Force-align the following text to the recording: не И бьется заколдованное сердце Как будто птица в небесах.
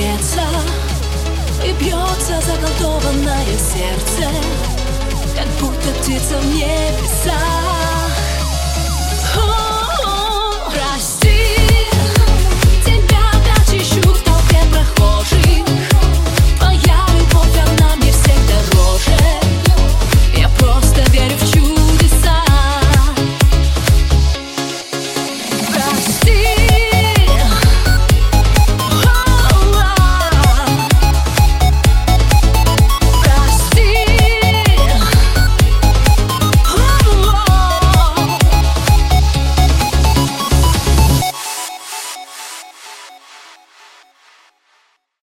не 0.00 0.16
И 1.66 1.72
бьется 1.72 2.40
заколдованное 2.40 3.44
сердце 3.58 4.30
Как 5.36 5.46
будто 5.60 5.90
птица 6.00 6.38
в 6.38 6.46
небесах. 6.46 7.49